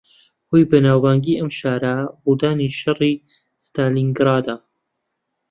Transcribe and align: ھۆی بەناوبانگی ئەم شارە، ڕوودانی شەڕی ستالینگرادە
ھۆی 0.49 0.63
بەناوبانگی 0.71 1.37
ئەم 1.39 1.49
شارە، 1.59 1.95
ڕوودانی 2.25 2.73
شەڕی 2.79 3.13
ستالینگرادە 3.65 4.55